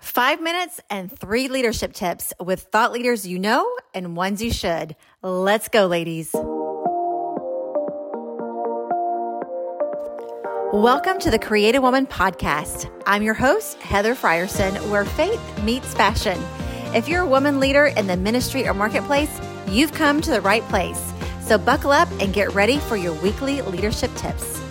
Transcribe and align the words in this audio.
Five 0.00 0.40
minutes 0.40 0.80
and 0.88 1.12
three 1.12 1.48
leadership 1.48 1.92
tips 1.92 2.32
with 2.40 2.62
thought 2.72 2.90
leaders 2.90 3.26
you 3.26 3.38
know 3.38 3.70
and 3.92 4.16
ones 4.16 4.40
you 4.40 4.50
should. 4.50 4.96
Let's 5.20 5.68
go, 5.68 5.86
ladies. 5.86 6.30
Welcome 10.72 11.18
to 11.18 11.30
the 11.30 11.38
Created 11.38 11.80
Woman 11.80 12.06
Podcast. 12.06 12.90
I'm 13.04 13.22
your 13.22 13.34
host, 13.34 13.76
Heather 13.82 14.14
Frierson, 14.14 14.90
where 14.90 15.04
faith 15.04 15.62
meets 15.62 15.92
fashion. 15.92 16.42
If 16.94 17.06
you're 17.06 17.20
a 17.20 17.26
woman 17.26 17.60
leader 17.60 17.88
in 17.88 18.06
the 18.06 18.16
ministry 18.16 18.66
or 18.66 18.72
marketplace, 18.72 19.38
you've 19.68 19.92
come 19.92 20.22
to 20.22 20.30
the 20.30 20.40
right 20.40 20.62
place. 20.64 21.12
So 21.42 21.58
buckle 21.58 21.90
up 21.90 22.08
and 22.20 22.32
get 22.32 22.54
ready 22.54 22.78
for 22.78 22.96
your 22.96 23.12
weekly 23.20 23.60
leadership 23.60 24.14
tips. 24.14 24.62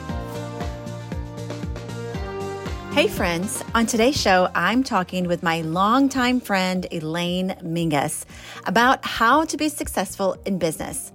Hey, 2.92 3.08
friends. 3.08 3.64
On 3.76 3.86
today's 3.86 4.20
show, 4.20 4.50
I'm 4.56 4.84
talking 4.84 5.28
with 5.28 5.44
my 5.44 5.62
longtime 5.62 6.42
friend, 6.42 6.86
Elaine 6.92 7.56
Mingus, 7.64 8.26
about 8.66 9.06
how 9.06 9.46
to 9.46 9.58
be 9.58 9.70
successful 9.70 10.36
in 10.44 10.58
business. 10.58 11.14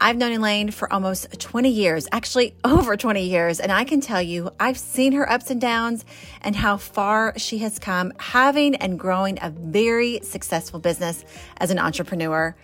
I've 0.00 0.16
known 0.16 0.32
Elaine 0.32 0.70
for 0.70 0.92
almost 0.92 1.40
20 1.40 1.70
years, 1.70 2.06
actually 2.12 2.54
over 2.64 2.96
20 2.96 3.26
years, 3.26 3.58
and 3.58 3.72
I 3.72 3.84
can 3.84 4.00
tell 4.00 4.22
you 4.22 4.50
I've 4.60 4.78
seen 4.78 5.12
her 5.12 5.28
ups 5.28 5.50
and 5.50 5.60
downs 5.60 6.04
and 6.42 6.54
how 6.54 6.76
far 6.76 7.36
she 7.36 7.58
has 7.58 7.78
come 7.80 8.12
having 8.18 8.76
and 8.76 8.96
growing 8.98 9.38
a 9.40 9.50
very 9.50 10.20
successful 10.22 10.78
business 10.78 11.24
as 11.56 11.70
an 11.70 11.78
entrepreneur. 11.80 12.54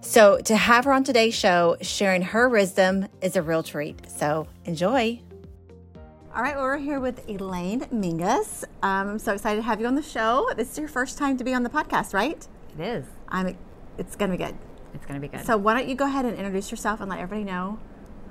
So 0.00 0.38
to 0.42 0.56
have 0.56 0.84
her 0.84 0.92
on 0.92 1.02
today's 1.02 1.34
show 1.34 1.76
sharing 1.82 2.22
her 2.22 2.48
wisdom 2.48 3.08
is 3.20 3.36
a 3.36 3.42
real 3.42 3.64
treat. 3.64 4.08
So 4.08 4.46
enjoy. 4.64 5.20
All 6.38 6.44
right, 6.44 6.54
well, 6.54 6.66
we're 6.66 6.78
here 6.78 7.00
with 7.00 7.28
Elaine 7.28 7.80
Mingus. 7.86 8.62
Um, 8.80 9.08
I'm 9.08 9.18
so 9.18 9.32
excited 9.32 9.56
to 9.56 9.62
have 9.64 9.80
you 9.80 9.88
on 9.88 9.96
the 9.96 10.02
show. 10.04 10.48
This 10.56 10.70
is 10.70 10.78
your 10.78 10.86
first 10.86 11.18
time 11.18 11.36
to 11.36 11.42
be 11.42 11.52
on 11.52 11.64
the 11.64 11.68
podcast, 11.68 12.14
right? 12.14 12.46
It 12.78 12.80
is. 12.80 13.04
I'm. 13.28 13.58
It's 13.98 14.14
gonna 14.14 14.36
be 14.36 14.44
good. 14.44 14.54
It's 14.94 15.04
going 15.04 15.20
to 15.20 15.28
be 15.28 15.36
good. 15.36 15.44
So 15.44 15.56
why 15.56 15.74
don't 15.74 15.88
you 15.88 15.96
go 15.96 16.04
ahead 16.04 16.24
and 16.24 16.36
introduce 16.36 16.70
yourself 16.70 17.00
and 17.00 17.10
let 17.10 17.18
everybody 17.18 17.42
know 17.42 17.80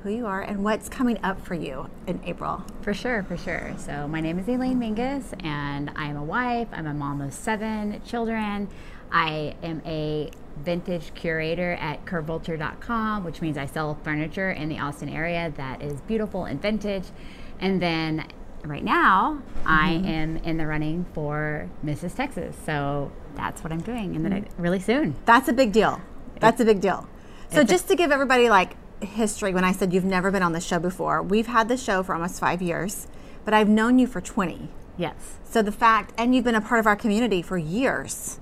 who 0.03 0.09
you 0.09 0.25
are 0.25 0.41
and 0.41 0.63
what's 0.63 0.87
coming 0.87 1.19
up 1.21 1.45
for 1.45 1.53
you 1.53 1.89
in 2.07 2.21
April. 2.23 2.63
for 2.81 2.93
sure, 2.93 3.23
for 3.23 3.35
sure. 3.35 3.75
So 3.77 4.07
my 4.07 4.21
name 4.21 4.39
is 4.39 4.47
Elaine 4.47 4.79
Mingus, 4.79 5.33
and 5.43 5.91
I'm 5.97 6.15
a 6.15 6.23
wife. 6.23 6.69
I'm 6.71 6.87
a 6.87 6.93
mom 6.93 7.19
of 7.19 7.33
seven 7.33 8.01
children. 8.05 8.69
I 9.11 9.55
am 9.61 9.81
a 9.85 10.31
vintage 10.63 11.13
curator 11.13 11.73
at 11.73 12.05
curbvulture.com, 12.05 13.25
which 13.25 13.41
means 13.41 13.57
I 13.57 13.65
sell 13.65 13.97
furniture 14.03 14.51
in 14.51 14.69
the 14.69 14.79
Austin 14.79 15.09
area 15.09 15.53
that 15.57 15.81
is 15.81 15.99
beautiful 16.01 16.45
and 16.45 16.61
vintage. 16.61 17.03
And 17.59 17.81
then 17.81 18.27
right 18.63 18.83
now, 18.83 19.41
I 19.65 19.93
mm-hmm. 19.93 20.05
am 20.05 20.37
in 20.37 20.57
the 20.57 20.67
running 20.67 21.05
for 21.13 21.69
Mrs. 21.83 22.15
Texas. 22.15 22.55
So 22.65 23.11
that's 23.35 23.63
what 23.63 23.71
I'm 23.71 23.81
doing, 23.81 24.15
and 24.15 24.25
then 24.25 24.31
mm. 24.31 24.47
really 24.57 24.79
soon. 24.79 25.15
That's 25.25 25.47
a 25.47 25.53
big 25.53 25.71
deal. 25.71 26.01
That's 26.39 26.59
a 26.59 26.65
big 26.65 26.81
deal. 26.81 27.07
So 27.49 27.61
it's 27.61 27.71
just 27.71 27.87
to 27.87 27.95
give 27.95 28.11
everybody 28.11 28.49
like 28.49 28.75
history, 29.01 29.53
when 29.53 29.63
I 29.63 29.71
said 29.71 29.93
you've 29.93 30.05
never 30.05 30.31
been 30.31 30.43
on 30.43 30.53
the 30.53 30.59
show 30.59 30.79
before, 30.79 31.21
we've 31.21 31.47
had 31.47 31.67
the 31.67 31.77
show 31.77 32.03
for 32.03 32.13
almost 32.13 32.39
five 32.39 32.61
years, 32.61 33.07
but 33.45 33.53
I've 33.53 33.69
known 33.69 33.99
you 33.99 34.07
for 34.07 34.21
20. 34.21 34.69
Yes. 34.97 35.37
So 35.43 35.61
the 35.61 35.71
fact, 35.71 36.13
and 36.17 36.33
you've 36.33 36.43
been 36.43 36.55
a 36.55 36.61
part 36.61 36.79
of 36.79 36.87
our 36.87 36.95
community 36.95 37.41
for 37.41 37.57
years. 37.57 38.39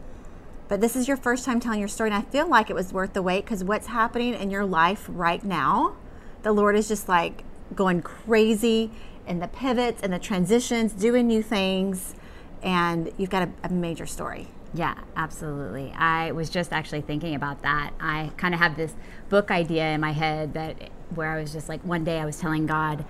But 0.67 0.81
this 0.81 0.95
is 0.95 1.07
your 1.07 1.17
first 1.17 1.45
time 1.45 1.59
telling 1.59 1.79
your 1.79 1.89
story, 1.89 2.09
and 2.09 2.17
I 2.17 2.21
feel 2.21 2.47
like 2.47 2.69
it 2.69 2.73
was 2.73 2.91
worth 2.91 3.13
the 3.13 3.21
wait 3.21 3.45
because 3.45 3.63
what's 3.63 3.87
happening 3.87 4.33
in 4.33 4.49
your 4.49 4.65
life 4.65 5.05
right 5.07 5.43
now, 5.43 5.95
the 6.41 6.51
Lord 6.51 6.75
is 6.75 6.87
just 6.87 7.07
like 7.07 7.43
going 7.73 8.01
crazy 8.01 8.91
in 9.27 9.39
the 9.39 9.47
pivots 9.47 10.01
and 10.03 10.13
the 10.13 10.19
transitions, 10.19 10.93
doing 10.93 11.27
new 11.27 11.41
things, 11.41 12.15
and 12.61 13.11
you've 13.17 13.29
got 13.29 13.43
a, 13.43 13.49
a 13.63 13.69
major 13.69 14.05
story. 14.05 14.49
Yeah, 14.73 14.95
absolutely. 15.15 15.93
I 15.93 16.31
was 16.31 16.49
just 16.49 16.73
actually 16.73 17.01
thinking 17.01 17.33
about 17.33 17.61
that. 17.61 17.91
I 17.99 18.31
kind 18.37 18.53
of 18.53 18.59
have 18.59 18.75
this 18.75 18.93
book 19.29 19.49
idea 19.49 19.91
in 19.91 20.01
my 20.01 20.11
head 20.11 20.53
that 20.53 20.89
where 21.13 21.31
I 21.31 21.39
was 21.39 21.53
just 21.53 21.69
like 21.69 21.81
one 21.83 22.03
day 22.03 22.19
I 22.19 22.25
was 22.25 22.37
telling 22.37 22.65
God 22.65 23.05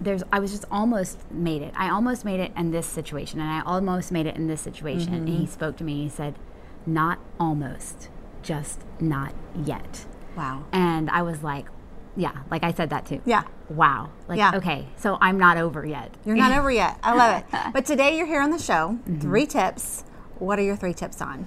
there's 0.00 0.22
I 0.32 0.38
was 0.38 0.50
just 0.50 0.64
almost 0.70 1.30
made 1.30 1.62
it. 1.62 1.74
I 1.76 1.90
almost 1.90 2.24
made 2.24 2.40
it 2.40 2.52
in 2.56 2.70
this 2.70 2.86
situation 2.86 3.38
and 3.38 3.50
I 3.50 3.60
almost 3.60 4.10
made 4.10 4.26
it 4.26 4.34
in 4.34 4.46
this 4.46 4.60
situation 4.60 5.12
and 5.12 5.28
he 5.28 5.34
mm-hmm. 5.34 5.44
spoke 5.46 5.76
to 5.76 5.84
me. 5.84 6.02
He 6.04 6.08
said, 6.08 6.38
"Not 6.86 7.18
almost, 7.38 8.08
just 8.42 8.80
not 8.98 9.34
yet." 9.54 10.06
Wow. 10.36 10.64
And 10.72 11.10
I 11.10 11.22
was 11.22 11.42
like, 11.42 11.66
yeah, 12.16 12.32
like 12.50 12.64
I 12.64 12.72
said 12.72 12.90
that 12.90 13.06
too. 13.06 13.20
Yeah. 13.24 13.42
Wow. 13.68 14.10
Like 14.28 14.38
Yeah. 14.38 14.52
okay, 14.56 14.86
so 14.96 15.16
I'm 15.20 15.38
not 15.38 15.56
over 15.56 15.84
yet. 15.86 16.14
You're 16.24 16.36
not 16.36 16.52
over 16.58 16.70
yet. 16.70 16.98
I 17.02 17.14
love 17.14 17.42
it. 17.42 17.58
But 17.72 17.86
today 17.86 18.16
you're 18.16 18.26
here 18.26 18.42
on 18.42 18.50
the 18.50 18.58
show. 18.58 18.98
Mm-hmm. 19.08 19.20
Three 19.20 19.46
tips. 19.46 20.04
What 20.38 20.58
are 20.58 20.62
your 20.62 20.76
three 20.76 20.94
tips 20.94 21.20
on? 21.20 21.46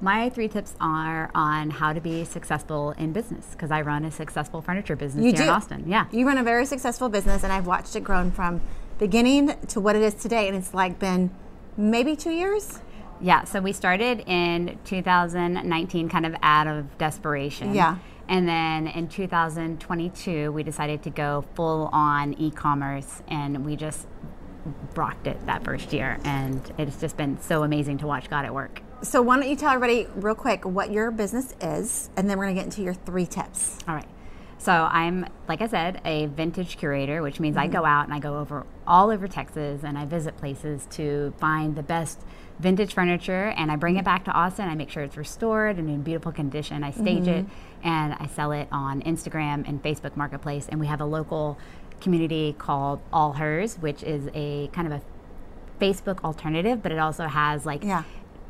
My 0.00 0.28
three 0.30 0.48
tips 0.48 0.74
are 0.80 1.30
on 1.34 1.70
how 1.70 1.92
to 1.92 2.00
be 2.00 2.24
successful 2.24 2.90
in 2.98 3.12
business 3.12 3.46
because 3.52 3.70
I 3.70 3.82
run 3.82 4.04
a 4.04 4.10
successful 4.10 4.60
furniture 4.60 4.96
business 4.96 5.22
You 5.24 5.30
here 5.30 5.36
do. 5.38 5.42
in 5.44 5.48
Austin. 5.50 5.84
Yeah. 5.86 6.06
You 6.10 6.26
run 6.26 6.38
a 6.38 6.42
very 6.42 6.66
successful 6.66 7.08
business, 7.08 7.44
and 7.44 7.52
I've 7.52 7.66
watched 7.68 7.94
it 7.94 8.02
grown 8.02 8.32
from 8.32 8.60
beginning 8.98 9.54
to 9.68 9.80
what 9.80 9.94
it 9.94 10.02
is 10.02 10.14
today, 10.14 10.48
and 10.48 10.56
it's 10.56 10.74
like 10.74 10.98
been 10.98 11.30
maybe 11.76 12.16
two 12.16 12.32
years. 12.32 12.80
Yeah. 13.20 13.44
So 13.44 13.60
we 13.60 13.72
started 13.72 14.24
in 14.26 14.76
2019 14.84 16.08
kind 16.08 16.26
of 16.26 16.34
out 16.42 16.66
of 16.66 16.98
desperation. 16.98 17.72
Yeah. 17.72 17.98
And 18.32 18.48
then 18.48 18.86
in 18.86 19.08
2022, 19.08 20.52
we 20.52 20.62
decided 20.62 21.02
to 21.02 21.10
go 21.10 21.44
full 21.54 21.90
on 21.92 22.32
e 22.40 22.50
commerce 22.50 23.22
and 23.28 23.62
we 23.62 23.76
just 23.76 24.06
rocked 24.94 25.26
it 25.26 25.44
that 25.44 25.62
first 25.64 25.92
year. 25.92 26.18
And 26.24 26.58
it's 26.78 26.98
just 26.98 27.18
been 27.18 27.38
so 27.42 27.62
amazing 27.62 27.98
to 27.98 28.06
watch 28.06 28.30
God 28.30 28.46
at 28.46 28.54
work. 28.54 28.80
So 29.02 29.20
why 29.20 29.38
don't 29.38 29.50
you 29.50 29.56
tell 29.56 29.72
everybody 29.72 30.08
real 30.14 30.34
quick 30.34 30.64
what 30.64 30.90
your 30.90 31.10
business 31.10 31.54
is, 31.60 32.08
and 32.16 32.30
then 32.30 32.38
we're 32.38 32.46
gonna 32.46 32.54
get 32.54 32.64
into 32.64 32.80
your 32.80 32.94
three 32.94 33.26
tips. 33.26 33.76
All 33.86 33.94
right. 33.94 34.08
So 34.62 34.88
I'm, 34.90 35.26
like 35.48 35.60
I 35.60 35.66
said, 35.66 36.00
a 36.04 36.26
vintage 36.26 36.76
curator, 36.76 37.20
which 37.20 37.40
means 37.40 37.56
Mm-hmm. 37.56 37.64
I 37.64 37.80
go 37.80 37.84
out 37.84 38.04
and 38.04 38.14
I 38.14 38.20
go 38.20 38.38
over 38.38 38.64
all 38.86 39.10
over 39.10 39.26
Texas 39.26 39.82
and 39.82 39.98
I 39.98 40.04
visit 40.04 40.36
places 40.36 40.86
to 40.92 41.34
find 41.38 41.74
the 41.74 41.82
best 41.82 42.20
vintage 42.60 42.94
furniture 42.94 43.46
and 43.56 43.72
I 43.72 43.76
bring 43.76 43.96
it 43.96 44.04
back 44.04 44.24
to 44.26 44.30
Austin. 44.30 44.68
I 44.68 44.76
make 44.76 44.88
sure 44.88 45.02
it's 45.02 45.16
restored 45.16 45.78
and 45.78 45.88
in 45.90 46.02
beautiful 46.02 46.30
condition. 46.30 46.84
I 46.84 46.92
stage 46.92 47.26
it 47.26 47.44
Mm-hmm. 47.46 47.88
and 47.88 48.14
I 48.20 48.26
sell 48.28 48.52
it 48.52 48.68
on 48.70 49.02
Instagram 49.02 49.68
and 49.68 49.82
Facebook 49.82 50.14
Marketplace. 50.16 50.68
And 50.68 50.78
we 50.78 50.86
have 50.86 51.00
a 51.00 51.04
local 51.06 51.58
community 52.00 52.54
called 52.56 53.00
All 53.12 53.32
Hers, 53.32 53.76
which 53.80 54.04
is 54.04 54.28
a 54.32 54.68
kind 54.68 54.86
of 54.86 54.92
a 54.92 55.02
Facebook 55.84 56.22
alternative, 56.22 56.82
but 56.84 56.92
it 56.92 56.98
also 57.00 57.26
has 57.26 57.66
like 57.66 57.82
Yeah. 57.82 58.04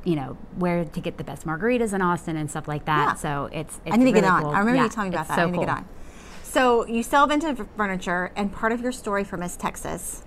you 0.05 0.17
know 0.17 0.37
where 0.57 0.85
to 0.85 1.01
get 1.01 1.17
the 1.17 1.25
best 1.25 1.47
margaritas 1.47 1.95
in 1.95 2.03
Austin 2.03 2.37
and 2.37 2.51
stuff 2.51 2.69
like 2.69 2.85
that. 2.85 3.07
Yeah. 3.09 3.15
So 3.15 3.49
it's, 3.51 3.81
it's 3.87 3.95
I 3.95 3.97
need 3.97 4.05
to 4.07 4.13
get 4.13 4.25
on. 4.25 4.43
cool. 4.43 4.51
I 4.51 4.59
remember 4.59 4.77
Yeah, 4.77 4.83
you 4.85 4.89
telling 4.91 5.11
me 5.11 5.17
about 5.17 5.29
that. 5.29 5.37
So 5.37 5.43
I 5.45 5.47
need 5.47 5.53
to 5.55 5.59
get 5.61 5.69
on. 5.71 5.89
So 6.53 6.87
you 6.87 7.03
sell 7.03 7.27
vintage 7.27 7.57
furniture, 7.79 8.31
and 8.37 8.53
part 8.53 8.73
of 8.73 8.83
your 8.83 8.93
story 8.93 9.25
for 9.25 9.39
Miss 9.39 9.57
Texas 9.57 10.23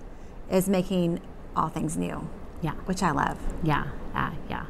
is 0.50 0.68
making 0.68 1.20
all 1.54 1.68
things 1.68 1.96
new, 1.96 2.28
Yeah, 2.62 2.72
which 2.86 3.00
I 3.00 3.12
love. 3.12 3.38
yeah, 3.62 3.86
yeah, 4.12 4.32
yeah. 4.50 4.66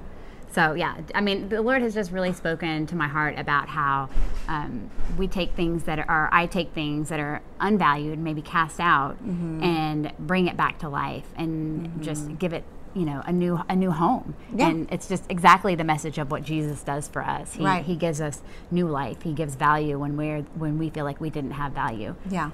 So 0.52 0.74
yeah, 0.74 0.98
I 1.14 1.22
mean, 1.22 1.48
the 1.48 1.62
Lord 1.62 1.80
has 1.80 1.94
just 1.94 2.12
really 2.12 2.34
spoken 2.34 2.86
to 2.88 2.94
my 2.94 3.08
heart 3.08 3.38
about 3.38 3.68
how 3.68 4.10
um, 4.48 4.90
we 5.16 5.28
take 5.28 5.54
things 5.54 5.84
that 5.84 5.98
are, 5.98 6.28
I 6.30 6.44
take 6.44 6.72
things 6.74 7.08
that 7.08 7.20
are 7.20 7.40
unvalued, 7.58 8.18
maybe 8.18 8.42
cast 8.42 8.78
out, 8.78 9.14
Mm-hmm. 9.26 9.62
and 9.62 10.12
bring 10.18 10.48
it 10.48 10.58
back 10.58 10.80
to 10.80 10.90
life, 10.90 11.24
and 11.36 12.02
just 12.02 12.38
give 12.38 12.52
it, 12.52 12.64
you 12.96 13.04
know, 13.04 13.22
a 13.26 13.32
new 13.32 13.60
a 13.68 13.76
new 13.76 13.90
home. 13.90 14.34
Yeah. 14.54 14.68
And 14.70 14.88
it's 14.90 15.06
just 15.06 15.24
exactly 15.28 15.74
the 15.74 15.84
message 15.84 16.18
of 16.18 16.30
what 16.30 16.42
Jesus 16.42 16.82
does 16.82 17.06
for 17.08 17.22
us. 17.22 17.54
He, 17.54 17.64
Right. 17.64 17.84
he 17.84 17.94
gives 17.94 18.20
us 18.20 18.40
new 18.70 18.88
life. 18.88 19.22
He 19.22 19.32
gives 19.32 19.54
value 19.54 19.98
when 19.98 20.16
we're 20.16 20.40
when 20.54 20.78
we 20.78 20.90
feel 20.90 21.04
like 21.04 21.20
we 21.20 21.30
didn't 21.30 21.52
have 21.52 21.72
value. 21.72 22.14
Yeah. 22.30 22.50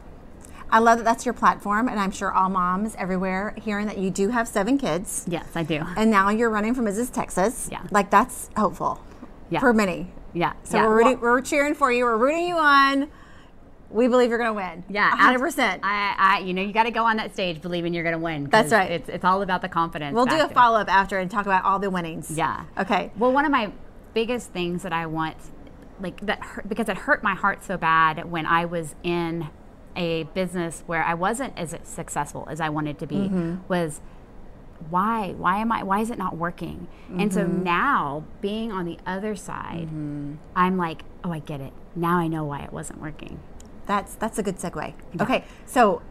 I 0.71 0.79
love 0.79 0.99
that 0.99 1.05
that's 1.05 1.27
your 1.27 1.35
platform, 1.35 1.87
and 1.87 2.01
I'm 2.01 2.11
sure 2.11 2.33
all 2.33 2.49
moms 2.49 2.95
everywhere 2.97 3.55
hearing 3.63 3.87
that 3.87 3.99
you 3.99 4.11
do 4.11 4.31
have 4.31 4.49
seven 4.49 4.79
kids, 4.79 5.25
Yes, 5.29 5.47
I 5.55 5.63
do. 5.65 5.83
and 5.97 6.11
now 6.11 6.31
you're 6.31 6.49
running 6.49 6.75
for 6.75 6.81
Mrs. 6.83 7.12
Texas. 7.12 7.69
Yeah. 7.71 7.83
Like 7.91 8.11
that's 8.11 8.49
hopeful 8.56 8.99
Yeah. 9.50 9.61
for 9.61 9.73
many. 9.75 10.11
Yeah. 10.33 10.55
So 10.65 10.79
yeah. 10.79 10.87
we're, 10.87 10.97
rooting, 10.97 11.21
we're 11.21 11.41
cheering 11.43 11.75
for 11.75 11.93
you. 11.93 12.05
We're 12.05 12.17
rooting 12.17 12.49
you 12.49 12.56
on. 12.56 13.09
We 13.93 14.09
believe 14.09 14.31
you're 14.31 14.39
going 14.39 14.50
to 14.50 14.55
win. 14.55 14.85
Yeah, 14.89 15.11
100%. 15.17 15.81
I, 15.83 16.15
I, 16.19 16.39
you 16.41 16.55
know, 16.55 16.62
you 16.62 16.73
got 16.73 16.85
to 16.85 16.91
go 16.91 17.05
on 17.05 17.17
that 17.17 17.33
stage 17.35 17.61
believing 17.61 17.93
you're 17.94 18.03
going 18.05 18.15
to 18.15 18.19
win. 18.25 18.49
That's 18.50 18.73
right. 18.73 18.91
It's, 18.91 19.09
it's 19.09 19.25
all 19.25 19.43
about 19.43 19.61
the 19.62 19.69
confidence. 19.69 20.15
we'll 20.15 20.27
do 20.27 20.41
a 20.41 20.49
follow 20.49 20.79
up 20.81 20.89
after 20.93 21.19
and 21.19 21.31
talk 21.31 21.47
about 21.47 21.65
all 21.65 21.79
the 21.79 21.91
winnings. 21.91 22.31
Yeah. 22.31 22.65
Okay. 22.79 23.11
Well, 23.19 23.33
one 23.33 23.44
of 23.44 23.50
my 23.53 23.71
biggest 24.15 24.50
things 24.50 24.83
that 24.83 24.93
I 24.93 25.06
want, 25.06 25.37
like 26.00 26.21
that, 26.27 26.41
hurt, 26.41 26.69
because 26.69 26.89
it 26.89 26.97
hurt 26.97 27.23
my 27.23 27.35
heart 27.35 27.62
so 27.65 27.77
bad 27.77 28.31
when 28.31 28.47
I 28.47 28.65
was 28.65 28.94
in 29.03 29.49
a 29.95 30.23
business 30.35 30.83
where 30.87 31.05
I 31.05 31.12
wasn't 31.15 31.53
as 31.59 31.77
successful 31.85 32.47
as 32.50 32.61
I 32.61 32.71
wanted 32.71 32.99
to 33.00 33.06
be, 33.06 33.17
Mm-hmm. 33.17 33.56
was 33.69 34.00
why 34.91 35.33
why 35.38 35.59
am 35.59 35.71
i 35.71 35.81
why 35.85 36.00
is 36.00 36.11
it 36.11 36.19
not 36.19 36.37
working 36.37 36.88
and 37.17 37.33
so 37.33 37.45
Mm-hmm. 37.45 37.62
now 37.62 38.25
being 38.41 38.73
on 38.73 38.85
the 38.85 38.99
other 39.06 39.37
side 39.37 39.88
i'm 40.56 40.77
like 40.77 41.05
oh 41.23 41.31
i 41.31 41.38
get 41.38 41.61
it 41.61 41.73
now 41.95 42.17
i 42.19 42.27
know 42.27 42.43
why 42.45 42.62
it 42.65 42.73
wasn't 42.73 43.00
working 43.00 43.38
That's 43.87 44.14
that's 44.14 44.38
a 44.38 44.43
good 44.43 44.56
segue. 44.56 44.94
Okay, 45.20 45.44
so 45.67 46.02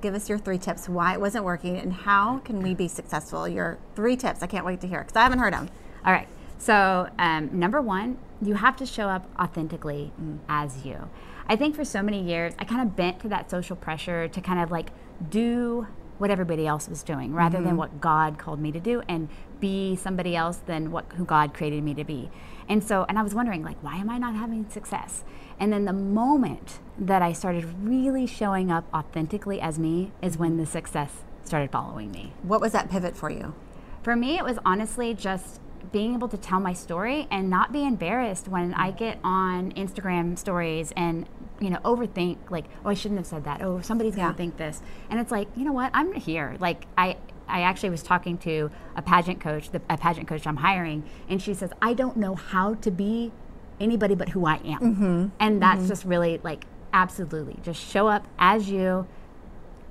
give 0.00 0.14
us 0.14 0.28
your 0.28 0.38
three 0.38 0.58
tips 0.58 0.88
why 0.88 1.12
it 1.12 1.20
wasn't 1.20 1.44
working 1.44 1.76
and 1.76 1.92
how 1.92 2.38
can 2.38 2.62
we 2.62 2.74
be 2.74 2.88
successful. 2.88 3.46
Your 3.46 3.78
three 3.94 4.16
tips. 4.16 4.42
I 4.42 4.46
can't 4.46 4.64
wait 4.64 4.80
to 4.80 4.86
hear 4.86 5.00
because 5.00 5.16
I 5.16 5.22
haven't 5.22 5.38
heard 5.38 5.52
them. 5.52 5.68
All 6.04 6.12
right. 6.12 6.28
So, 6.58 7.08
um, 7.18 7.58
number 7.58 7.80
one, 7.80 8.18
you 8.42 8.54
have 8.54 8.76
to 8.76 8.86
show 8.86 9.08
up 9.08 9.30
authentically 9.38 10.12
as 10.48 10.84
you. 10.84 11.08
I 11.46 11.56
think 11.56 11.74
for 11.74 11.84
so 11.84 12.02
many 12.02 12.22
years, 12.22 12.54
I 12.58 12.64
kind 12.64 12.82
of 12.82 12.94
bent 12.96 13.20
to 13.20 13.28
that 13.28 13.50
social 13.50 13.76
pressure 13.76 14.28
to 14.28 14.40
kind 14.40 14.60
of 14.60 14.70
like 14.70 14.90
do 15.30 15.86
what 16.18 16.30
everybody 16.30 16.66
else 16.66 16.86
was 16.86 17.02
doing 17.02 17.32
rather 17.32 17.62
than 17.62 17.78
what 17.78 18.00
God 18.00 18.38
called 18.38 18.60
me 18.60 18.70
to 18.72 18.80
do 18.80 19.02
and 19.08 19.28
be 19.60 19.96
somebody 19.96 20.34
else 20.36 20.58
than 20.58 20.90
what 20.90 21.06
who 21.16 21.24
God 21.24 21.54
created 21.54 21.82
me 21.84 21.94
to 21.94 22.04
be. 22.04 22.30
And 22.68 22.82
so, 22.84 23.04
and 23.08 23.18
I 23.18 23.22
was 23.22 23.34
wondering, 23.34 23.62
like, 23.64 23.82
why 23.82 23.96
am 23.96 24.08
I 24.08 24.18
not 24.18 24.34
having 24.34 24.68
success? 24.70 25.24
And 25.58 25.72
then 25.72 25.84
the 25.84 25.92
moment 25.92 26.78
that 26.98 27.20
I 27.20 27.32
started 27.32 27.64
really 27.82 28.26
showing 28.26 28.70
up 28.70 28.84
authentically 28.94 29.60
as 29.60 29.78
me 29.78 30.12
is 30.22 30.38
when 30.38 30.56
the 30.56 30.66
success 30.66 31.10
started 31.44 31.70
following 31.72 32.10
me. 32.12 32.32
What 32.42 32.60
was 32.60 32.72
that 32.72 32.88
pivot 32.90 33.16
for 33.16 33.28
you? 33.30 33.54
For 34.02 34.14
me, 34.16 34.38
it 34.38 34.44
was 34.44 34.58
honestly 34.64 35.14
just 35.14 35.60
being 35.92 36.14
able 36.14 36.28
to 36.28 36.36
tell 36.36 36.60
my 36.60 36.72
story 36.72 37.26
and 37.30 37.50
not 37.50 37.72
be 37.72 37.84
embarrassed 37.84 38.46
when 38.48 38.72
I 38.74 38.90
get 38.92 39.18
on 39.24 39.72
Instagram 39.72 40.38
stories 40.38 40.92
and 40.96 41.26
you 41.58 41.68
know 41.70 41.78
overthink 41.78 42.36
like 42.50 42.66
oh 42.84 42.90
I 42.90 42.94
shouldn't 42.94 43.18
have 43.18 43.26
said 43.26 43.44
that 43.44 43.62
oh 43.62 43.80
somebody's 43.80 44.16
Yeah. 44.16 44.26
gonna 44.26 44.36
think 44.36 44.56
this 44.58 44.82
and 45.10 45.18
it's 45.18 45.30
like 45.32 45.48
you 45.56 45.64
know 45.64 45.72
what 45.72 45.90
I'm 45.94 46.12
here 46.14 46.56
like 46.60 46.86
I 46.96 47.16
I 47.50 47.60
actually 47.62 47.90
was 47.90 48.02
talking 48.02 48.38
to 48.38 48.70
a 48.96 49.02
pageant 49.02 49.40
coach 49.40 49.70
the 49.70 49.80
a 49.90 49.96
pageant 49.96 50.28
coach 50.28 50.46
I'm 50.46 50.56
hiring 50.56 51.04
and 51.28 51.40
she 51.42 51.52
says 51.54 51.70
I 51.82 51.94
don't 51.94 52.16
know 52.16 52.34
how 52.34 52.74
to 52.74 52.90
be 52.90 53.32
anybody 53.80 54.14
but 54.14 54.30
who 54.30 54.46
I 54.46 54.56
am 54.64 54.80
Mm-hmm. 54.80 55.26
and 55.38 55.62
that's 55.62 55.88
just 55.88 56.04
really 56.04 56.40
like 56.42 56.64
absolutely 56.92 57.56
just 57.62 57.80
show 57.80 58.08
up 58.08 58.26
as 58.38 58.70
you 58.70 59.06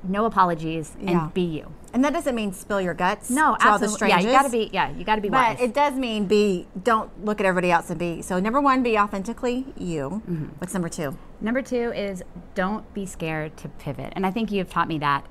no 0.04 0.26
apologies 0.26 0.96
and 1.00 1.10
Yeah. 1.10 1.30
be 1.34 1.42
you 1.42 1.74
And 1.94 2.04
that 2.06 2.14
doesn't 2.14 2.34
mean 2.36 2.54
spill 2.54 2.80
your 2.80 2.94
guts 2.94 3.30
no 3.30 3.56
to 3.58 3.68
all 3.70 3.78
the 3.80 3.86
absolutely 3.86 4.10
yeah 4.10 4.20
you 4.20 4.32
gotta 4.32 4.50
be 4.50 4.70
yeah 4.72 4.90
you 4.92 5.04
gotta 5.04 5.22
be 5.22 5.30
wise. 5.30 5.58
But 5.58 5.64
it 5.66 5.74
does 5.74 5.94
mean 5.96 6.26
be. 6.26 6.68
Don't 6.84 7.10
look 7.26 7.40
at 7.42 7.46
everybody 7.46 7.72
else 7.72 7.90
and 7.90 7.98
be. 8.00 8.22
So 8.22 8.40
number 8.40 8.62
one, 8.62 8.82
be 8.84 8.98
authentically 8.98 9.66
you. 9.78 10.22
Mm-hmm. 10.30 10.46
What's 10.60 10.74
number 10.74 10.88
two? 10.88 11.18
Number 11.42 11.62
two 11.62 11.92
is 11.92 12.22
don't 12.56 12.92
be 12.94 13.06
scared 13.06 13.58
to 13.58 13.68
pivot. 13.70 14.14
And 14.16 14.26
I 14.26 14.32
think 14.32 14.52
you've 14.52 14.70
taught 14.70 14.88
me 14.88 15.00
that. 15.00 15.26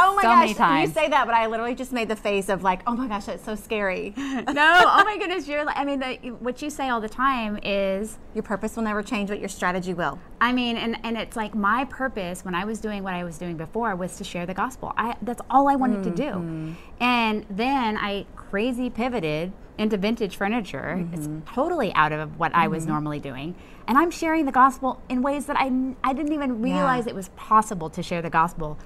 Oh 0.00 0.14
my 0.14 0.22
So 0.22 0.28
gosh, 0.28 0.40
many 0.40 0.54
times. 0.54 0.88
you 0.88 0.94
say 0.94 1.08
that, 1.08 1.26
but 1.26 1.34
I 1.34 1.46
literally 1.46 1.74
just 1.74 1.92
made 1.92 2.08
the 2.08 2.16
face 2.16 2.48
of 2.48 2.62
like, 2.62 2.82
oh 2.86 2.94
my 2.94 3.08
gosh, 3.08 3.24
that's 3.24 3.44
so 3.44 3.56
scary. 3.56 4.14
no, 4.16 4.44
oh 4.46 5.02
my 5.04 5.16
goodness, 5.18 5.48
you're 5.48 5.64
like, 5.64 5.76
I 5.76 5.84
mean, 5.84 5.98
the, 5.98 6.30
what 6.38 6.62
you 6.62 6.70
say 6.70 6.88
all 6.88 7.00
the 7.00 7.08
time 7.08 7.58
is, 7.64 8.18
your 8.34 8.44
purpose 8.44 8.76
will 8.76 8.84
never 8.84 9.02
change, 9.02 9.28
but 9.28 9.40
your 9.40 9.48
strategy 9.48 9.94
will. 9.94 10.18
I 10.40 10.52
mean, 10.52 10.76
and, 10.76 10.98
and 11.02 11.16
it's 11.16 11.36
like 11.36 11.54
my 11.54 11.84
purpose 11.86 12.44
when 12.44 12.54
I 12.54 12.64
was 12.64 12.80
doing 12.80 13.02
what 13.02 13.14
I 13.14 13.24
was 13.24 13.38
doing 13.38 13.56
before 13.56 13.96
was 13.96 14.16
to 14.18 14.24
share 14.24 14.46
the 14.46 14.54
gospel. 14.54 14.92
I, 14.96 15.16
that's 15.22 15.42
all 15.50 15.68
I 15.68 15.74
wanted 15.74 16.04
to 16.04 16.10
do. 16.10 16.22
Mm-hmm. 16.22 16.72
And 17.00 17.46
then 17.50 17.96
I 17.96 18.26
crazy 18.36 18.90
pivoted 18.90 19.52
into 19.78 19.96
vintage 19.96 20.36
furniture. 20.36 21.06
It's 21.12 21.26
mm-hmm. 21.26 21.54
totally 21.54 21.92
out 21.94 22.12
of 22.12 22.38
what 22.38 22.54
I 22.54 22.68
was 22.68 22.82
mm-hmm. 22.82 22.92
normally 22.92 23.20
doing. 23.20 23.54
And 23.86 23.96
I'm 23.96 24.10
sharing 24.10 24.44
the 24.44 24.52
gospel 24.52 25.00
in 25.08 25.22
ways 25.22 25.46
that 25.46 25.56
I, 25.58 25.70
I 26.04 26.12
didn't 26.12 26.32
even 26.32 26.60
realize 26.60 27.06
it 27.06 27.14
was 27.14 27.30
possible 27.30 27.88
to 27.90 28.02
share 28.02 28.20
the 28.20 28.28
gospel. 28.28 28.76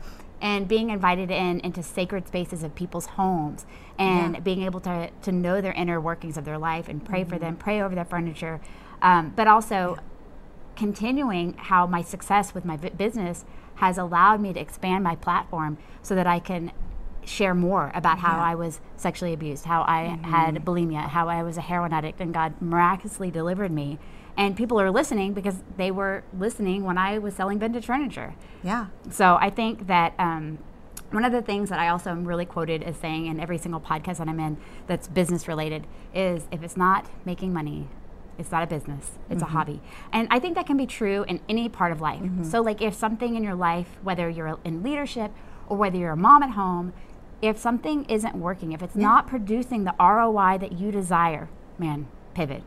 And 0.43 0.67
being 0.69 0.91
invited 0.91 1.31
in 1.31 1.61
into 1.61 1.83
sacred 1.83 2.27
spaces 2.27 2.63
of 2.65 2.75
people's 2.75 3.07
homes 3.07 3.65
and 3.99 4.35
Yeah. 4.35 4.41
being 4.41 4.63
able 4.63 4.81
to, 4.81 5.09
to 5.23 5.31
know 5.33 5.61
their 5.61 5.73
inner 5.73 6.01
workings 6.01 6.37
of 6.37 6.45
their 6.45 6.59
life 6.59 6.89
and 6.89 7.03
pray 7.05 7.23
for 7.25 7.39
them, 7.39 7.57
pray 7.57 7.81
over 7.81 7.95
their 7.95 8.05
furniture. 8.05 8.61
Um, 9.01 9.33
but 9.37 9.47
also, 9.47 9.99
continuing 10.77 11.55
how 11.59 11.87
my 11.87 12.03
success 12.03 12.55
with 12.55 12.65
my 12.65 12.77
bu- 12.77 12.91
business 12.91 13.45
has 13.77 13.99
allowed 13.99 14.41
me 14.41 14.53
to 14.53 14.61
expand 14.61 15.05
my 15.05 15.15
platform 15.17 15.79
so 16.03 16.15
that 16.15 16.27
I 16.27 16.39
can 16.41 16.73
share 17.25 17.55
more 17.55 17.93
about 17.95 18.19
how 18.19 18.41
I 18.41 18.55
was 18.57 18.81
sexually 18.97 19.33
abused, 19.33 19.65
how 19.67 19.83
I 19.83 20.19
had 20.25 20.57
bulimia, 20.65 21.09
how 21.09 21.29
I 21.29 21.43
was 21.45 21.57
a 21.57 21.61
heroin 21.61 21.93
addict, 21.93 22.21
and 22.21 22.35
God 22.35 22.61
miraculously 22.61 23.31
delivered 23.31 23.71
me. 23.71 23.99
And 24.37 24.57
people 24.57 24.81
are 24.81 24.91
listening 24.91 25.35
because 25.35 25.57
they 25.77 25.91
were 25.91 26.25
listening 26.39 26.85
when 26.85 26.97
I 26.97 27.19
was 27.19 27.35
selling 27.35 27.59
vintage 27.59 27.87
furniture. 27.87 28.35
Yeah. 28.63 28.87
So 29.11 29.37
I 29.41 29.51
think 29.51 29.87
that 29.89 30.15
um, 30.19 30.59
one 31.11 31.25
of 31.25 31.33
the 31.33 31.43
things 31.43 31.69
that 31.69 31.79
I 31.79 31.89
also 31.89 32.11
am 32.11 32.25
really 32.25 32.47
quoted 32.47 32.83
as 32.83 32.97
saying 32.97 33.27
in 33.27 33.39
every 33.39 33.59
single 33.59 33.81
podcast 33.81 34.19
that 34.19 34.29
I'm 34.29 34.41
in 34.41 34.57
that's 34.87 35.09
business 35.09 35.47
related 35.47 35.87
is 36.15 36.45
if 36.51 36.63
it's 36.63 36.77
not 36.77 37.07
making 37.27 37.53
money, 37.53 37.89
it's 38.39 38.51
not 38.51 38.63
a 38.63 38.67
business, 38.67 39.13
it's 39.29 39.43
a 39.43 39.47
hobby. 39.47 39.81
And 40.13 40.27
I 40.31 40.39
think 40.39 40.55
that 40.55 40.67
can 40.67 40.79
be 40.79 40.87
true 40.87 41.25
in 41.29 41.41
any 41.49 41.69
part 41.69 41.93
of 41.93 42.01
life. 42.01 42.23
So, 42.45 42.63
like, 42.63 42.81
if 42.81 42.95
something 42.95 43.35
in 43.37 43.45
your 43.45 43.55
life, 43.55 43.99
whether 44.03 44.31
you're 44.31 44.59
in 44.65 44.83
leadership 44.83 45.31
or 45.69 45.77
whether 45.77 45.99
you're 45.99 46.13
a 46.13 46.17
mom 46.17 46.43
at 46.43 46.51
home, 46.51 46.95
if 47.43 47.59
something 47.59 48.05
isn't 48.07 48.35
working, 48.37 48.73
if 48.73 48.83
it's 48.83 48.97
not 48.97 49.27
producing 49.27 49.85
the 49.85 49.95
ROI 50.01 50.59
that 50.59 50.73
you 50.73 50.91
desire, 50.91 51.51
man, 51.79 52.07
pivot. 52.35 52.63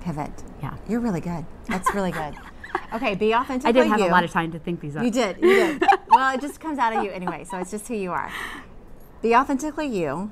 Pivot. 0.00 0.30
Yeah. 0.62 0.74
You're 0.88 1.00
really 1.00 1.20
good. 1.20 1.44
That's 1.66 1.92
really 1.94 2.12
good. 2.12 2.34
Okay, 2.92 3.14
be 3.14 3.34
authentically 3.34 3.68
I 3.68 3.72
did 3.72 3.86
have 3.90 3.98
you. 4.00 4.06
a 4.06 4.08
lot 4.08 4.24
of 4.24 4.30
time 4.30 4.52
to 4.52 4.58
think 4.58 4.80
these 4.80 4.94
up. 4.96 5.02
You 5.02 5.10
did. 5.10 5.36
You 5.38 5.48
did. 5.78 5.84
well, 6.08 6.34
it 6.34 6.40
just 6.40 6.58
comes 6.60 6.78
out 6.78 6.94
of 6.94 7.02
you 7.02 7.10
anyway, 7.10 7.44
so 7.44 7.56
it's 7.58 7.70
just 7.70 7.86
who 7.88 7.94
you 7.94 8.12
are. 8.12 8.30
Be 9.22 9.34
authentically 9.34 9.86
you. 9.86 10.30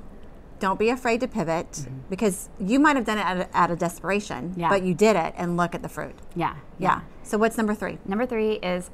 Don't 0.59 0.79
be 0.79 0.89
afraid 0.89 1.19
to 1.21 1.27
pivot 1.27 1.87
because 2.09 2.49
you 2.59 2.79
might 2.79 2.95
have 2.95 3.05
done 3.05 3.17
it 3.19 3.25
out 3.25 3.37
of, 3.37 3.47
out 3.53 3.71
of 3.71 3.79
desperation, 3.79 4.49
Mm-hmm. 4.51 4.59
Yeah. 4.61 4.69
but 4.69 4.83
you 4.83 4.93
did 4.95 5.15
it 5.15 5.33
and 5.37 5.55
look 5.57 5.73
at 5.75 5.81
the 5.83 5.89
fruit. 5.89 6.15
Yeah. 6.35 6.55
Yeah. 6.79 7.01
So 7.23 7.37
what's 7.37 7.57
number 7.57 7.73
three? 7.75 7.97
Number 8.05 8.25
three 8.25 8.53
is, 8.53 8.89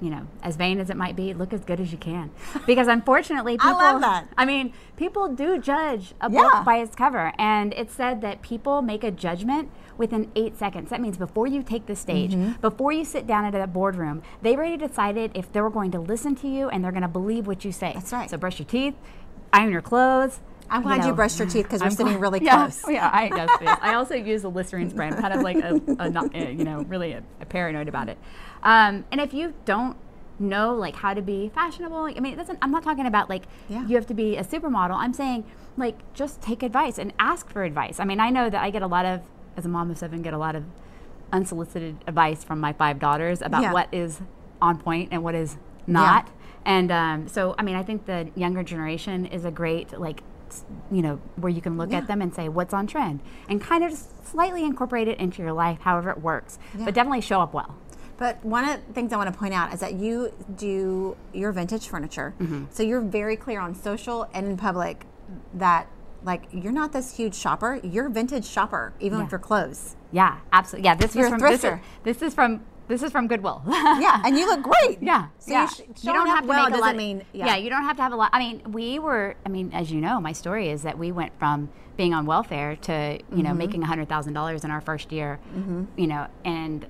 you 0.00 0.10
know, 0.10 0.26
as 0.42 0.56
vain 0.56 0.80
as 0.80 0.88
it 0.90 0.96
might 0.96 1.14
be, 1.16 1.34
look 1.34 1.52
as 1.52 1.62
good 1.64 1.80
as 1.80 1.92
you 1.92 1.98
can. 1.98 2.30
Because 2.66 2.88
unfortunately, 2.88 3.54
people. 3.58 3.68
I 3.76 3.92
love 3.92 4.00
that. 4.02 4.28
I 4.38 4.44
mean, 4.44 4.72
people 4.96 5.28
do 5.28 5.58
judge 5.58 6.12
a 6.20 6.30
Yeah. 6.30 6.40
book 6.42 6.64
by 6.64 6.78
its 6.78 6.94
cover, 6.94 7.32
and 7.38 7.72
it's 7.74 7.94
said 7.94 8.20
that 8.20 8.42
people 8.42 8.80
make 8.82 9.02
a 9.04 9.10
judgment 9.10 9.70
within 9.98 10.30
eight 10.36 10.56
seconds. 10.56 10.90
That 10.90 11.00
means 11.00 11.16
before 11.18 11.46
you 11.46 11.62
take 11.62 11.86
the 11.86 11.96
stage, 11.96 12.32
Mm-hmm. 12.32 12.60
before 12.60 12.92
you 12.92 13.04
sit 13.04 13.26
down 13.26 13.44
at 13.44 13.54
a 13.54 13.66
boardroom, 13.66 14.22
they've 14.42 14.56
already 14.58 14.76
decided 14.76 15.32
if 15.34 15.52
they're 15.52 15.68
going 15.70 15.90
to 15.92 16.00
listen 16.00 16.34
to 16.36 16.48
you 16.48 16.68
and 16.68 16.82
they're 16.84 16.92
going 16.92 17.02
to 17.02 17.08
believe 17.08 17.46
what 17.46 17.64
you 17.64 17.72
say. 17.72 17.92
That's 17.94 18.12
right. 18.12 18.30
So 18.30 18.36
brush 18.38 18.58
your 18.58 18.66
teeth, 18.66 18.94
iron 19.52 19.72
your 19.72 19.82
clothes. 19.82 20.40
I'm 20.70 20.82
glad 20.82 21.02
you, 21.02 21.08
know. 21.08 21.14
brushed 21.14 21.38
your 21.38 21.48
teeth 21.48 21.64
because 21.64 21.80
we're 21.80 21.86
I'm 21.86 21.92
sitting 21.92 22.18
really 22.18 22.42
yeah, 22.42 22.56
close. 22.56 22.82
Oh, 22.86 22.90
yeah, 22.90 23.10
I, 23.12 23.24
yes, 23.34 23.50
yes. 23.60 23.78
I 23.82 23.94
also 23.94 24.14
use 24.14 24.44
a 24.44 24.48
Listerine 24.48 24.88
spray. 24.90 25.08
I'm 25.08 25.16
kind 25.20 25.34
of 25.34 25.42
like 25.42 25.56
a, 25.56 25.80
a 25.98 26.08
not, 26.10 26.34
uh, 26.34 26.38
you 26.38 26.64
know, 26.64 26.82
really 26.82 27.12
a, 27.12 27.22
a 27.40 27.46
paranoid 27.46 27.88
about 27.88 28.08
it. 28.08 28.18
Um, 28.62 29.04
and 29.10 29.20
if 29.20 29.34
you 29.34 29.54
don't 29.64 29.96
know 30.38 30.74
like 30.74 30.96
how 30.96 31.12
to 31.12 31.20
be 31.22 31.50
fashionable, 31.54 32.04
I 32.16 32.20
mean. 32.20 32.40
I'm 32.62 32.70
not 32.70 32.82
talking 32.82 33.06
about 33.06 33.28
like 33.28 33.42
Yeah. 33.68 33.86
you 33.86 33.96
have 33.96 34.06
to 34.06 34.14
be 34.14 34.36
a 34.36 34.44
supermodel. 34.44 34.94
I'm 34.96 35.12
saying 35.12 35.44
like 35.76 35.96
just 36.14 36.40
take 36.40 36.62
advice 36.62 36.98
and 36.98 37.12
ask 37.18 37.48
for 37.50 37.64
advice. 37.64 38.00
I 38.00 38.04
mean, 38.04 38.20
I 38.20 38.30
know 38.30 38.48
that 38.48 38.62
I 38.62 38.70
get 38.70 38.82
a 38.82 38.86
lot 38.86 39.04
of, 39.04 39.20
as 39.56 39.66
a 39.66 39.68
mom 39.68 39.90
of 39.90 39.98
seven, 39.98 40.22
get 40.22 40.32
a 40.34 40.38
lot 40.38 40.56
of 40.56 40.64
unsolicited 41.32 41.96
advice 42.06 42.42
from 42.44 42.60
my 42.60 42.72
five 42.72 42.98
daughters 42.98 43.42
about 43.42 43.62
Yeah. 43.62 43.72
what 43.72 43.88
is 43.92 44.20
on 44.60 44.78
point 44.78 45.08
and 45.12 45.22
what 45.22 45.34
is 45.34 45.56
not. 45.86 46.28
And 46.64 46.90
um, 46.92 47.28
so, 47.28 47.54
I 47.58 47.62
mean, 47.62 47.76
I 47.76 47.82
think 47.82 48.06
the 48.06 48.28
younger 48.34 48.62
generation 48.62 49.24
is 49.26 49.44
a 49.46 49.50
great, 49.50 49.98
like, 49.98 50.22
you 50.90 51.02
know, 51.02 51.20
where 51.36 51.50
you 51.50 51.60
can 51.60 51.76
look 51.76 51.90
Yeah. 51.90 51.98
at 51.98 52.06
them 52.08 52.20
and 52.22 52.34
say, 52.34 52.48
what's 52.48 52.72
on 52.74 52.86
trend? 52.86 53.20
And 53.48 53.60
kind 53.60 53.84
of 53.84 53.90
just 53.90 54.26
slightly 54.26 54.64
incorporate 54.64 55.08
it 55.08 55.18
into 55.18 55.42
your 55.42 55.52
life, 55.52 55.78
however 55.80 56.10
it 56.10 56.20
works. 56.20 56.58
Yeah. 56.76 56.84
But 56.84 56.94
definitely 56.94 57.20
show 57.20 57.40
up 57.40 57.52
well. 57.54 57.74
But 58.16 58.44
one 58.44 58.68
of 58.68 58.86
the 58.86 58.92
things 58.92 59.12
I 59.12 59.16
want 59.16 59.32
to 59.32 59.38
point 59.38 59.54
out 59.54 59.72
is 59.72 59.80
that 59.80 59.94
you 59.94 60.32
do 60.56 61.16
your 61.32 61.52
vintage 61.52 61.88
furniture. 61.88 62.34
Mm-hmm. 62.38 62.64
So 62.70 62.82
you're 62.82 63.00
very 63.00 63.36
clear 63.36 63.60
on 63.60 63.74
social 63.74 64.28
and 64.34 64.46
in 64.46 64.56
public 64.56 65.06
that 65.54 65.86
like 66.22 66.42
you're 66.52 66.72
not 66.72 66.92
this 66.92 67.16
huge 67.16 67.34
shopper. 67.34 67.80
You're 67.82 68.08
a 68.08 68.10
vintage 68.10 68.44
shopper, 68.44 68.92
even 69.00 69.18
Yeah. 69.18 69.24
with 69.24 69.32
your 69.32 69.38
clothes. 69.38 69.96
Yeah, 70.12 70.36
absolutely. 70.52 70.84
Yeah, 70.84 70.96
this 70.96 71.14
You're 71.14 71.30
was 71.30 71.40
from 71.40 71.50
this 71.50 71.64
is, 71.64 71.78
this 72.02 72.20
is 72.22 72.34
from 72.34 72.60
this 72.90 73.02
is 73.02 73.10
from 73.10 73.26
Goodwill. 73.26 73.62
Yeah, 73.68 74.20
and 74.24 74.36
you 74.38 74.46
look 74.46 74.62
great. 74.62 74.98
Yeah, 75.02 75.28
So 75.38 75.52
yeah. 75.52 75.62
you, 75.62 75.68
sh- 75.96 76.02
showing 76.04 76.28
up 76.30 76.44
well 76.44 76.68
make 76.68 76.74
a 76.74 76.80
lot 76.80 76.90
of- 76.90 76.96
mean 76.96 77.24
yeah. 77.32 77.56
you 77.56 77.70
don't 77.70 77.84
have 77.84 77.96
to 77.96 78.02
have 78.02 78.12
a 78.12 78.16
lot. 78.16 78.30
I 78.34 78.38
mean, 78.38 78.60
we 78.72 78.98
were. 78.98 79.36
I 79.46 79.48
mean, 79.48 79.70
as 79.72 79.90
you 79.90 80.00
know, 80.00 80.20
my 80.20 80.32
story 80.32 80.68
is 80.68 80.82
that 80.82 80.98
we 80.98 81.10
went 81.12 81.32
from 81.38 81.70
being 81.96 82.12
on 82.14 82.26
welfare 82.26 82.76
to 82.76 82.92
you 82.92 83.18
Mm-hmm. 83.18 83.42
know 83.42 83.54
making 83.54 83.82
hundred 83.82 84.08
thousand 84.08 84.34
dollars 84.34 84.64
in 84.64 84.70
our 84.70 84.80
first 84.82 85.10
year. 85.12 85.38
You 85.96 86.06
know, 86.06 86.26
and 86.44 86.86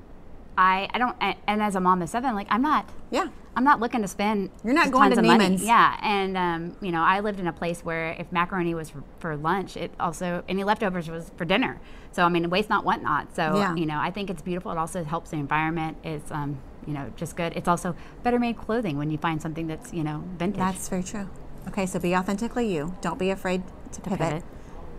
I 0.59 0.89
I 0.93 0.99
don't 0.99 1.17
and, 1.21 1.37
and 1.47 1.63
as 1.63 1.75
a 1.77 1.81
mom 1.81 2.03
of 2.03 2.09
seven, 2.09 2.35
like 2.35 2.47
I'm 2.51 2.63
not. 2.63 2.89
Yeah. 3.11 3.29
I'm 3.57 3.65
not 3.65 3.81
looking 3.81 4.03
to 4.03 4.09
spend. 4.09 4.51
You're 4.65 4.75
not 4.75 4.91
going 4.93 5.11
to. 5.11 5.17
Neiman's. 5.17 5.63
Yeah, 5.65 5.99
and 6.03 6.37
um, 6.37 6.77
you 6.81 6.93
know, 6.93 7.03
I 7.03 7.21
lived 7.21 7.41
in 7.41 7.47
a 7.47 7.53
place 7.53 7.85
where 7.85 8.13
if 8.13 8.31
macaroni 8.33 8.75
was 8.75 8.91
for, 8.91 9.03
for 9.19 9.37
lunch, 9.37 9.77
it 9.77 9.91
also 9.99 10.45
any 10.49 10.63
leftovers 10.65 11.09
was 11.11 11.31
for 11.37 11.45
dinner. 11.45 11.81
So 12.13 12.25
I 12.25 12.29
mean, 12.29 12.49
waste 12.49 12.69
not, 12.71 12.85
want 12.85 13.03
not. 13.03 13.35
So 13.35 13.57
Yeah. 13.57 13.75
you 13.75 13.87
know, 13.87 13.99
I 13.99 14.11
think 14.11 14.31
it's 14.31 14.43
beautiful. 14.43 14.71
It 14.73 14.79
also 14.79 15.03
helps 15.05 15.31
the 15.31 15.37
environment. 15.37 15.97
It's 16.05 16.31
um, 16.31 16.59
you 16.87 16.93
know, 16.95 17.13
just 17.17 17.37
good. 17.37 17.53
It's 17.57 17.69
also 17.69 17.95
better 18.23 18.39
made 18.39 18.57
clothing 18.57 18.97
when 18.99 19.11
you 19.11 19.19
find 19.19 19.43
something 19.43 19.67
that's 19.67 19.93
you 19.93 20.05
know 20.05 20.23
vintage. 20.39 20.59
That's 20.59 20.89
very 20.89 21.03
true. 21.03 21.29
Okay, 21.69 21.87
so 21.87 21.99
be 21.99 22.15
authentically 22.17 22.73
you. 22.73 22.95
Don't 23.01 23.19
be 23.19 23.31
afraid 23.31 23.63
to 23.93 24.01
pivot, 24.01 24.19
pivot. 24.21 24.45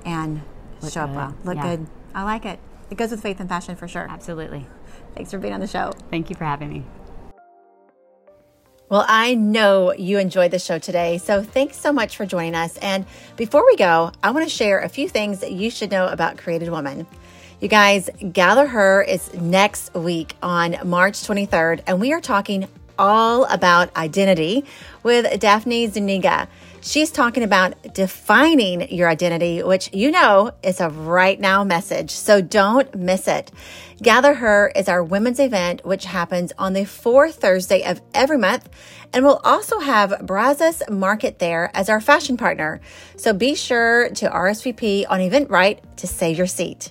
and 0.05 0.41
Look 0.81 0.91
show 0.91 1.01
up 1.01 1.10
well. 1.12 1.36
Look 1.43 1.55
Yeah. 1.55 1.75
good. 1.77 1.88
I 2.13 2.24
like 2.24 2.46
it. 2.46 2.60
It 2.89 2.98
goes 2.98 3.12
with 3.12 3.22
faith 3.22 3.39
and 3.39 3.48
fashion 3.48 3.75
for 3.77 3.88
sure. 3.88 4.08
absolutely. 4.10 4.67
Thanks 5.15 5.31
for 5.31 5.38
being 5.39 5.53
on 5.53 5.60
the 5.62 5.67
show. 5.67 5.93
Thank 6.10 6.29
you 6.29 6.36
for 6.36 6.43
having 6.46 6.70
me. 6.70 6.86
Well, 8.91 9.05
I 9.07 9.36
know 9.36 9.93
you 9.93 10.17
enjoyed 10.17 10.51
the 10.51 10.60
show 10.60 10.77
today, 10.77 11.17
so 11.17 11.41
thanks 11.41 11.77
so 11.77 11.93
much 11.93 12.17
for 12.17 12.25
joining 12.25 12.55
us. 12.55 12.75
And 12.79 13.05
before 13.38 13.65
we 13.65 13.77
go, 13.77 14.12
I 14.21 14.31
want 14.31 14.45
to 14.45 14.53
share 14.53 14.81
a 14.81 14.89
few 14.89 15.07
things 15.07 15.39
that 15.39 15.53
you 15.53 15.71
should 15.71 15.91
know 15.91 16.07
about 16.07 16.38
Created 16.38 16.67
Woman. 16.67 17.07
You 17.62 17.69
guys, 17.69 18.10
Gather 18.33 18.67
Her 18.67 19.01
is 19.01 19.33
next 19.33 19.93
week 19.93 20.36
on 20.43 20.75
March 20.83 21.13
23rd, 21.25 21.83
and 21.88 22.01
we 22.01 22.12
are 22.12 22.19
talking 22.19 22.67
all 23.00 23.45
about 23.45 23.95
identity 23.95 24.65
with 25.03 25.39
Daphne 25.39 25.88
Zuniga. 25.88 26.50
She's 26.83 27.11
talking 27.11 27.43
about 27.43 27.93
defining 27.93 28.91
your 28.91 29.07
identity, 29.07 29.61
which 29.61 29.93
you 29.93 30.09
know 30.09 30.51
is 30.63 30.81
a 30.81 30.89
right 30.89 31.39
now 31.39 31.63
message. 31.63 32.09
So 32.09 32.41
don't 32.41 32.93
miss 32.95 33.27
it. 33.27 33.51
Gather 34.01 34.33
Her 34.33 34.71
is 34.75 34.89
our 34.89 35.03
women's 35.03 35.39
event, 35.39 35.85
which 35.85 36.05
happens 36.05 36.51
on 36.57 36.73
the 36.73 36.85
fourth 36.85 37.35
Thursday 37.35 37.83
of 37.83 38.01
every 38.15 38.39
month. 38.39 38.67
And 39.13 39.23
we'll 39.23 39.41
also 39.43 39.79
have 39.79 40.25
Brazos 40.25 40.81
Market 40.89 41.38
there 41.38 41.69
as 41.75 41.88
our 41.88 42.01
fashion 42.01 42.35
partner. 42.35 42.81
So 43.15 43.31
be 43.31 43.53
sure 43.53 44.09
to 44.09 44.27
RSVP 44.27 45.05
on 45.07 45.19
Eventbrite 45.19 45.97
to 45.97 46.07
save 46.07 46.39
your 46.39 46.47
seat. 46.47 46.89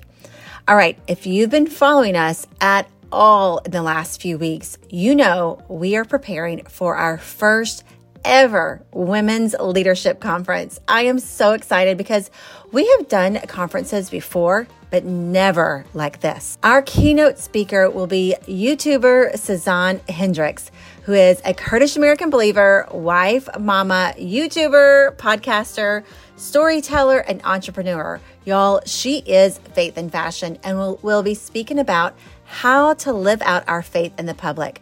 All 0.68 0.76
right, 0.76 0.96
if 1.08 1.26
you've 1.26 1.50
been 1.50 1.66
following 1.66 2.14
us 2.14 2.46
at 2.60 2.88
all 3.10 3.58
in 3.58 3.72
the 3.72 3.82
last 3.82 4.22
few 4.22 4.38
weeks, 4.38 4.78
you 4.88 5.16
know 5.16 5.60
we 5.68 5.96
are 5.96 6.04
preparing 6.04 6.64
for 6.66 6.94
our 6.94 7.18
first 7.18 7.82
ever 8.24 8.82
Women's 8.92 9.54
Leadership 9.54 10.20
Conference. 10.20 10.80
I 10.88 11.02
am 11.02 11.18
so 11.18 11.52
excited 11.52 11.96
because 11.98 12.30
we 12.72 12.86
have 12.98 13.08
done 13.08 13.38
conferences 13.46 14.10
before, 14.10 14.66
but 14.90 15.04
never 15.04 15.84
like 15.94 16.20
this. 16.20 16.58
Our 16.62 16.82
keynote 16.82 17.38
speaker 17.38 17.88
will 17.90 18.06
be 18.06 18.34
YouTuber 18.46 19.38
Suzanne 19.38 20.00
Hendricks, 20.08 20.70
who 21.04 21.12
is 21.12 21.40
a 21.44 21.54
Kurdish 21.54 21.96
American 21.96 22.30
believer, 22.30 22.86
wife, 22.90 23.48
mama, 23.58 24.14
YouTuber, 24.18 25.16
podcaster, 25.16 26.04
storyteller, 26.36 27.18
and 27.18 27.40
entrepreneur. 27.44 28.20
Y'all, 28.44 28.80
she 28.86 29.18
is 29.18 29.58
faith 29.58 29.98
in 29.98 30.10
fashion 30.10 30.58
and 30.64 30.78
will, 30.78 30.98
will 31.02 31.22
be 31.22 31.34
speaking 31.34 31.78
about 31.78 32.16
how 32.44 32.94
to 32.94 33.12
live 33.12 33.40
out 33.42 33.62
our 33.68 33.82
faith 33.82 34.12
in 34.18 34.26
the 34.26 34.34
public. 34.34 34.80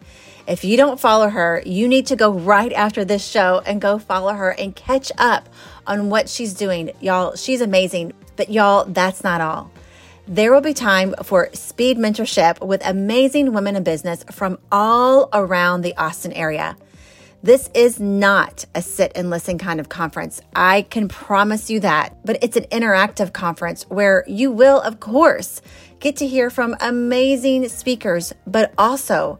If 0.49 0.63
you 0.63 0.77
don't 0.77 0.99
follow 0.99 1.29
her, 1.29 1.61
you 1.63 1.87
need 1.87 2.07
to 2.07 2.15
go 2.15 2.33
right 2.33 2.73
after 2.73 3.05
this 3.05 3.23
show 3.23 3.61
and 3.67 3.79
go 3.79 3.99
follow 3.99 4.33
her 4.33 4.49
and 4.49 4.75
catch 4.75 5.11
up 5.15 5.47
on 5.85 6.09
what 6.09 6.27
she's 6.27 6.55
doing. 6.55 6.89
Y'all, 6.99 7.35
she's 7.35 7.61
amazing. 7.61 8.13
But 8.35 8.49
y'all, 8.49 8.85
that's 8.85 9.23
not 9.23 9.41
all. 9.41 9.71
There 10.27 10.51
will 10.51 10.61
be 10.61 10.73
time 10.73 11.13
for 11.21 11.51
speed 11.53 11.99
mentorship 11.99 12.65
with 12.65 12.81
amazing 12.83 13.53
women 13.53 13.75
in 13.75 13.83
business 13.83 14.25
from 14.31 14.57
all 14.71 15.29
around 15.33 15.81
the 15.81 15.95
Austin 15.97 16.33
area. 16.33 16.75
This 17.43 17.69
is 17.75 17.99
not 17.99 18.65
a 18.73 18.81
sit 18.81 19.11
and 19.13 19.29
listen 19.29 19.59
kind 19.59 19.79
of 19.79 19.87
conference. 19.87 20.41
I 20.55 20.81
can 20.81 21.09
promise 21.09 21.69
you 21.69 21.79
that. 21.81 22.17
But 22.25 22.43
it's 22.43 22.57
an 22.57 22.65
interactive 22.71 23.33
conference 23.33 23.83
where 23.83 24.23
you 24.25 24.49
will, 24.49 24.81
of 24.81 24.99
course, 24.99 25.61
get 25.99 26.15
to 26.17 26.27
hear 26.27 26.49
from 26.49 26.75
amazing 26.79 27.69
speakers, 27.69 28.33
but 28.47 28.73
also 28.79 29.39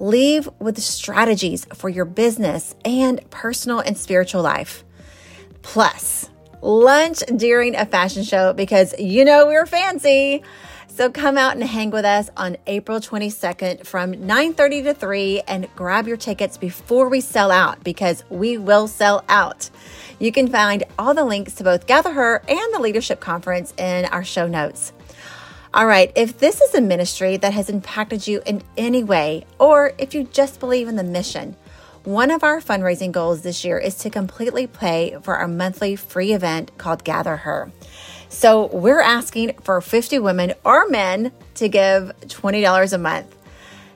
Leave 0.00 0.48
with 0.58 0.80
strategies 0.82 1.66
for 1.74 1.90
your 1.90 2.06
business 2.06 2.74
and 2.86 3.20
personal 3.28 3.80
and 3.80 3.98
spiritual 3.98 4.40
life. 4.40 4.82
Plus, 5.60 6.30
lunch 6.62 7.18
during 7.36 7.76
a 7.76 7.84
fashion 7.84 8.22
show 8.22 8.54
because 8.54 8.98
you 8.98 9.26
know 9.26 9.46
we're 9.46 9.66
fancy. 9.66 10.42
So 10.88 11.10
come 11.10 11.36
out 11.36 11.52
and 11.52 11.62
hang 11.62 11.90
with 11.90 12.06
us 12.06 12.30
on 12.34 12.56
April 12.66 12.98
22nd 12.98 13.86
from 13.86 14.12
9:30 14.12 14.84
to 14.84 14.94
3 14.94 15.42
and 15.46 15.68
grab 15.76 16.08
your 16.08 16.16
tickets 16.16 16.56
before 16.56 17.10
we 17.10 17.20
sell 17.20 17.50
out 17.50 17.84
because 17.84 18.24
we 18.30 18.56
will 18.56 18.88
sell 18.88 19.22
out. 19.28 19.68
You 20.18 20.32
can 20.32 20.48
find 20.48 20.82
all 20.98 21.12
the 21.12 21.24
links 21.24 21.56
to 21.56 21.64
both 21.64 21.86
Gather 21.86 22.12
Her 22.12 22.42
and 22.48 22.74
the 22.74 22.80
Leadership 22.80 23.20
Conference 23.20 23.74
in 23.76 24.06
our 24.06 24.24
show 24.24 24.48
notes. 24.48 24.94
All 25.72 25.86
right, 25.86 26.10
if 26.16 26.36
this 26.36 26.60
is 26.60 26.74
a 26.74 26.80
ministry 26.80 27.36
that 27.36 27.52
has 27.52 27.70
impacted 27.70 28.26
you 28.26 28.42
in 28.44 28.60
any 28.76 29.04
way, 29.04 29.46
or 29.60 29.92
if 29.98 30.14
you 30.14 30.24
just 30.24 30.58
believe 30.58 30.88
in 30.88 30.96
the 30.96 31.04
mission, 31.04 31.54
one 32.02 32.32
of 32.32 32.42
our 32.42 32.60
fundraising 32.60 33.12
goals 33.12 33.42
this 33.42 33.64
year 33.64 33.78
is 33.78 33.94
to 33.98 34.10
completely 34.10 34.66
pay 34.66 35.16
for 35.22 35.36
our 35.36 35.46
monthly 35.46 35.94
free 35.94 36.32
event 36.32 36.76
called 36.76 37.04
Gather 37.04 37.36
Her. 37.36 37.70
So 38.28 38.66
we're 38.66 39.00
asking 39.00 39.58
for 39.62 39.80
50 39.80 40.18
women 40.18 40.54
or 40.64 40.88
men 40.88 41.30
to 41.54 41.68
give 41.68 42.12
$20 42.22 42.92
a 42.92 42.98
month. 42.98 43.36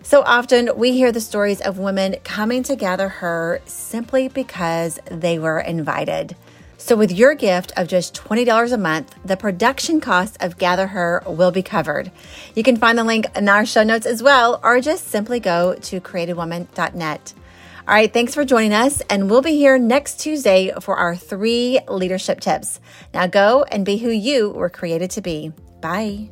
So 0.03 0.23
often 0.23 0.71
we 0.77 0.93
hear 0.93 1.11
the 1.11 1.21
stories 1.21 1.61
of 1.61 1.79
women 1.79 2.15
coming 2.23 2.63
to 2.65 2.77
Gather 2.77 3.09
Her 3.09 3.61
simply 3.65 4.29
because 4.29 5.01
they 5.11 5.41
were 5.41 5.59
invited. 5.59 6.37
So, 6.85 6.97
with 6.97 7.13
your 7.13 7.35
gift 7.35 7.73
of 7.79 7.89
just 7.89 8.15
$20 8.15 8.71
a 8.71 8.77
month, 8.77 9.15
the 9.25 9.39
production 9.39 10.03
costs 10.03 10.37
of 10.39 10.59
Gather 10.59 10.89
Her 10.89 11.23
will 11.27 11.51
be 11.51 11.63
covered. 11.63 12.13
You 12.55 12.63
can 12.63 12.77
find 12.77 12.99
the 12.99 13.05
link 13.05 13.25
in 13.35 13.49
our 13.49 13.65
show 13.65 13.85
notes 13.85 14.05
as 14.05 14.23
well, 14.23 14.61
or 14.63 14.83
just 14.83 15.09
simply 15.09 15.41
go 15.41 15.77
to 15.77 15.99
createdwoman.net. 16.03 17.35
All 17.89 17.95
right, 17.95 18.13
thanks 18.13 18.35
for 18.35 18.45
joining 18.45 18.75
us, 18.75 19.01
and 19.09 19.31
we'll 19.31 19.41
be 19.41 19.57
here 19.57 19.79
next 19.79 20.21
Tuesday 20.21 20.73
for 20.83 20.97
our 20.97 21.17
three 21.17 21.81
leadership 21.89 22.41
tips. 22.41 22.81
Now 23.15 23.29
go 23.29 23.63
and 23.63 23.87
be 23.87 23.97
who 23.97 24.11
you 24.11 24.51
were 24.51 24.69
created 24.69 25.11
to 25.13 25.23
be. 25.23 25.55
Bye. 25.81 26.29